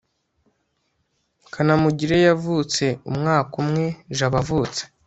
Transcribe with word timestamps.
kanamugire 1.53 2.17
yavutse 2.27 2.85
umwaka 3.11 3.53
umwe 3.63 3.85
jabo 4.17 4.37
avutse 4.43 4.81